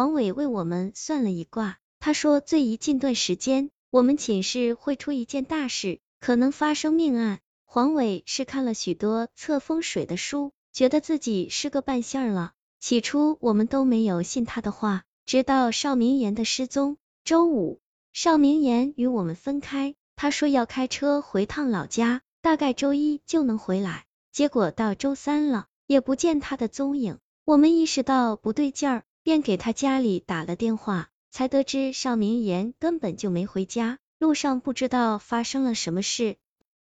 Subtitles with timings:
[0.00, 7.40] 黄伟为我们算了一卦，他说最宜近段时间，我们寝室会出一件大事，可能发生命案。
[7.66, 12.52] 黄伟是看了许多测风水的书，觉得自己是个半仙儿了。
[12.80, 16.96] 起初我们都没有信他的话，直到邵明言的失踪。
[17.22, 17.78] 周五，
[18.14, 24.06] 邵明言与我们分开，他说要开车回趟老家，大概周一就能回来。
[24.32, 27.18] 结果到周三了，也不见他的踪影。
[27.44, 36.36] 我们意识到不对劲儿，便给他家里打了电话，才得知邵明言根本就没回家，路上不知道发生了什么事。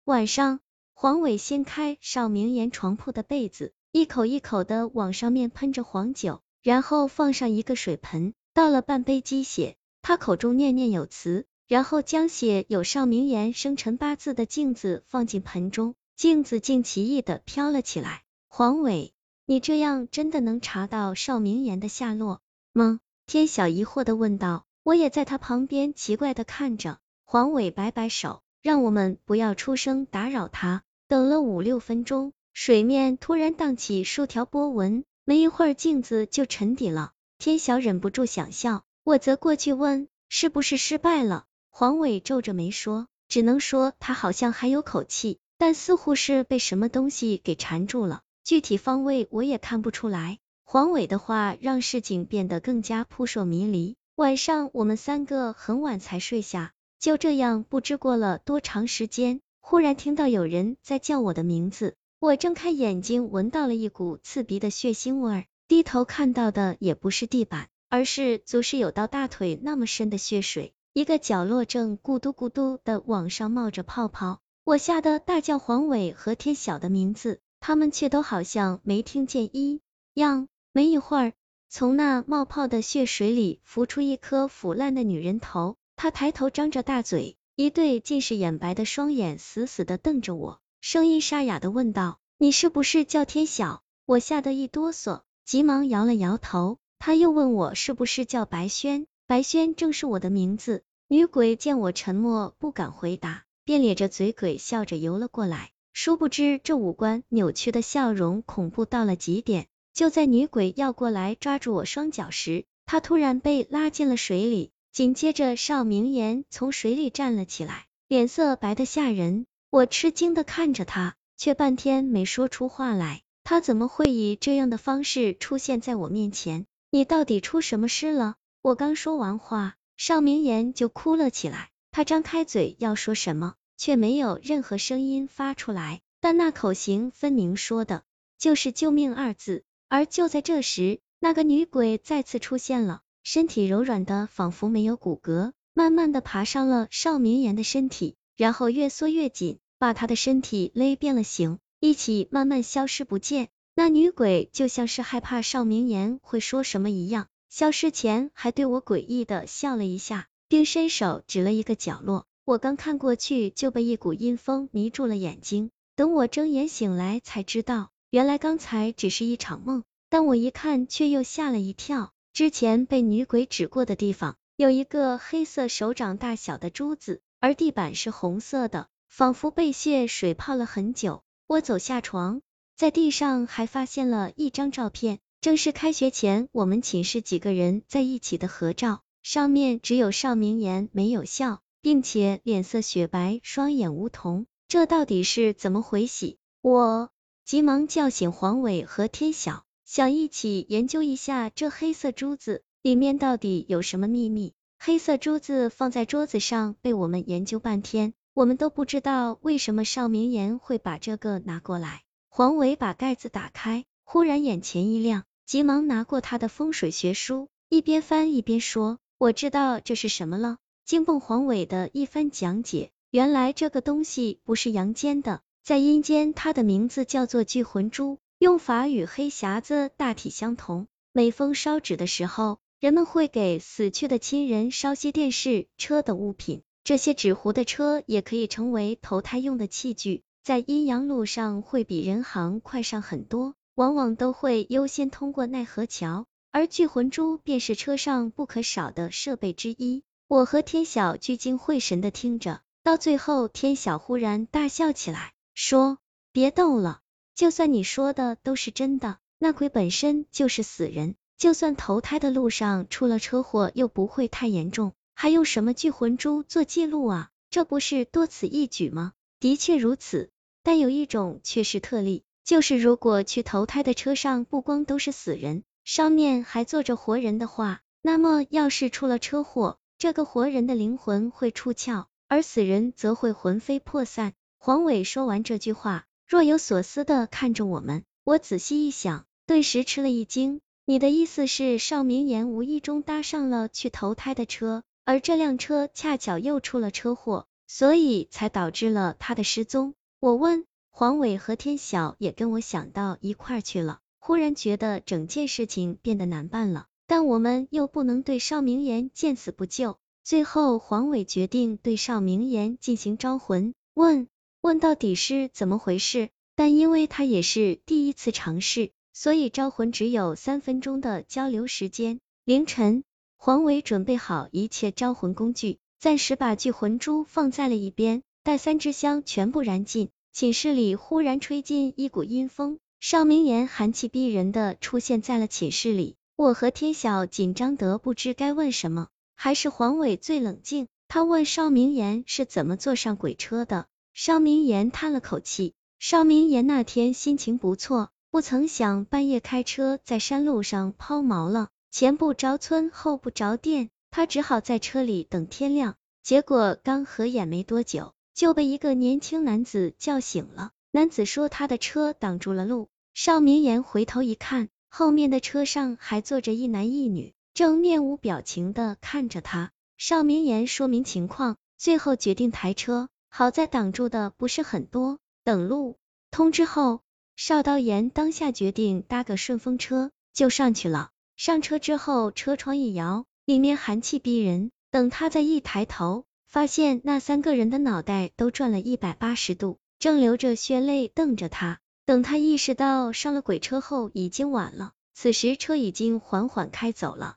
[0.05, 0.61] 晚上。
[1.01, 9.77] 黄伟掀开邵明言床铺的被子，一口一口的往上面喷着黄酒，然后放上一个水盆，倒了半杯鸡血。
[10.03, 18.25] 他口中念念有词，然后将写有邵明言生辰八字的镜子放进盆中，镜子竟奇异的飘了起来。
[18.49, 19.15] 黄伟，
[19.51, 22.43] 你这样真的能查到邵明言的下落
[22.75, 23.01] 吗？
[23.27, 24.67] 天晓疑惑的问道。
[24.83, 26.99] 我也在他旁边奇怪的看着。
[27.25, 30.83] 黄伟摆摆手，让我们不要出声打扰他。
[31.09, 37.13] 等了五六分钟，水面突然荡起数条波纹，没一会儿镜子就沉底了。
[37.39, 41.47] 天晓忍不住想笑，我则过去问是不是失败了。
[41.71, 50.39] 黄伟皱着眉说，只能说他好像还有口气，但似乎是被什么东西给缠住了，具体方位我也看不出来。
[50.65, 53.99] 黄伟的话让事情变得更加扑朔迷离。
[54.17, 59.43] 晚上我们三个很晚才睡下，就这样不知过了多长时间。
[59.61, 79.81] 忽然听到有人在叫我的名字，我睁开眼睛，闻到了一股刺鼻的血腥味儿，低头看到的也不是地板，而是足是有到大腿那么深的血水，一个角落正咕嘟咕嘟的往上冒着泡泡，我吓得大叫黄伟和天晓的名字，他们却都好像没听见一
[80.15, 80.49] 样。
[80.73, 81.33] 没一会儿，
[81.69, 87.37] 从那冒泡的血水里浮出一颗腐烂的女人头，她抬头张着大嘴。
[87.57, 96.79] 一对近视眼白的双眼死死的瞪着我，声音沙哑的问道：“你是不是叫天晓？”我吓得一哆嗦，急忙摇了摇头。
[97.01, 100.85] 他又问我是不是叫白轩，白轩正是我的名字。
[101.09, 105.73] 女鬼见我沉默不敢回答，便咧着嘴鬼笑着游了过来。
[106.01, 109.67] 殊不知这五官扭曲的笑容恐怖到了极点。
[109.93, 114.71] 就在女鬼要过来抓住我双脚时，她突然被拉进了水里。
[114.93, 119.45] 紧接着，邵明言从水里站了起来，脸色白的吓人。
[119.71, 123.23] 我吃惊的看着他，却半天没说出话来。
[123.43, 126.65] 他怎么会以这样的方式出现在我面前？
[126.93, 128.37] 你到底出什么事了？
[128.63, 131.71] 我刚说完话，邵明言就哭了起来。
[131.91, 138.03] 他张开嘴要说什么，却没有任何声音发出来，但那口型分明说的
[138.37, 139.65] 就是救命二字。
[139.89, 143.01] 而就在这时，那个女鬼再次出现了。
[143.23, 153.49] 身体柔软的，仿佛没有骨骼，慢慢的爬上了邵明言的身体，然后越缩越紧，把他的身体勒变了形，一起慢慢消失不见。
[153.75, 162.27] 那女鬼就像是害怕邵明言会说什么一样，消失前还对我诡异的笑了一下，并伸手指了一个角落。
[162.49, 165.71] 我刚看过去，就被一股阴风迷住了眼睛。
[165.95, 172.11] 等我睁眼醒来，才知道原来刚才只是一场梦，但我一看却又吓了一跳。
[172.33, 181.23] 之前被女鬼指过的地方，有一个黑色手掌大小的珠子，而地板是红色的，仿佛被血水泡了很久。
[181.47, 182.41] 我走下床，
[182.75, 194.47] 在地上还发现了一张照片，正是开学前我们寝室几个人在一起的合照，上面只有邵明言没有笑，并且脸色雪白，双眼无瞳。
[194.67, 196.37] 这到底是怎么回事？
[196.61, 197.11] 我
[197.45, 199.65] 急忙叫醒黄伟和天晓。
[199.85, 204.53] 想一起研究一下这黑色珠子里面到底有什么秘密。
[204.79, 212.03] 黑色珠子放在桌子上，被我们研究半天，我们都不知道为什么邵明言会把这个拿过来。
[212.29, 220.59] 黄伟把盖子打开，忽然眼前一亮，急忙拿过他的风水学书，一边翻一边说：“我知道这是什么了。”
[220.89, 228.17] 惊蹦黄伟的一番讲解，原来这个东西不是阳间的，在阴间，它的名字叫做聚魂珠。
[228.39, 230.87] 用法与黑匣子大体相同。
[231.13, 236.63] 每逢烧纸的时候，人们会给死去的亲人烧些电视、车等物品。
[236.85, 246.25] 这些纸糊的车也可以成为投胎用的器具，在阴阳路上会比人行快上很多，往往都会优先通过奈何桥。
[246.51, 250.03] 而聚魂珠便是车上不可少的设备之一。
[250.29, 255.97] 我和天晓聚精会神的听着，到最后，天晓忽然大笑起来，说
[256.33, 257.01] ：“别逗了。”
[257.35, 267.31] 就算你说的都是真的，那鬼本身就是死人，就算投胎的路上出了车祸，又不会太严重，还用什么聚魂珠做记录啊？
[267.49, 269.15] 这不是多此一举吗？
[269.41, 270.29] 的确如此，
[270.63, 284.33] 但有一种却是特例，就是如果去投胎的车上不光都是死人，上面还坐着活人的话，那么要是出了车祸，这个活人的灵魂会出窍，而死人则会魂飞魄散。
[284.57, 290.61] 黄伟说完这句话，若有所思的看着我们，我仔细一想，顿时吃了一惊。
[290.85, 299.95] 你的意思是，邵明言无意中搭上了去投胎的车，而这辆车恰巧又出了车祸，所以才导致了他的失踪？
[300.21, 300.65] 我问。
[300.91, 309.97] 黄伟和天晓也跟我想到一块去了，忽然觉得整件事情变得难办了，但我们又不能对邵明言见死不救。
[310.23, 314.29] 最后，黄伟决定对邵明言进行招魂，问
[314.61, 316.29] 问到底是怎么回事。
[316.55, 322.21] 但因为他也是第一次尝试，所以招魂只有三分钟的交流时间。
[322.45, 323.05] 凌晨，
[323.37, 330.11] 黄伟准备好一切招魂工具，暂时把聚魂珠放在了一边，待三支香全部燃尽。
[330.33, 336.17] 寝室里忽然吹进一股阴风，邵明言寒气逼人的出现在了寝室里。
[336.39, 340.87] 我和天晓紧张得不知该问什么，还是黄伟最冷静。
[341.09, 343.87] 他问邵明言是怎么坐上鬼车的。
[344.15, 345.75] 邵明言叹了口气。
[345.99, 355.97] 邵明言那天心情不错，不曾想半夜开车在山路上抛锚了，前不着村后不着店，他只好在车里等天亮。
[356.23, 358.13] 结果刚合眼没多久。
[358.33, 360.71] 就被一个年轻男子叫醒了。
[360.93, 362.87] 男子说他的车挡住了路。
[363.13, 369.71] 邵明言回头一看，后面的车上还坐着一男一女，正面无表情的看着他。
[369.97, 373.09] 邵明言说明情况，最后决定抬车。
[373.29, 375.19] 好在挡住的不是很多。
[375.45, 375.97] 等路
[376.31, 377.03] 通知后，
[377.37, 381.11] 邵道言当下决定搭个顺风车，就上去了。
[381.37, 384.71] 上车之后，车窗一摇，里面寒气逼人。
[384.91, 386.25] 等他再一抬头。
[386.47, 391.79] 发现那三个人的脑袋都转了一百八十度，正流着血泪瞪着他。
[392.09, 394.93] 等他意识到上了鬼车后，已经晚了。
[395.13, 397.37] 此时车已经缓缓开走了。